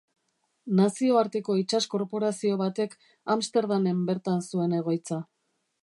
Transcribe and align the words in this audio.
Nazioarteko 0.79 1.57
itsas 1.63 1.81
korporazio 1.91 2.57
batek 2.63 2.97
Amsterdamen 3.35 4.05
bertan 4.11 4.43
zuen 4.49 4.79
egoitza. 4.81 5.23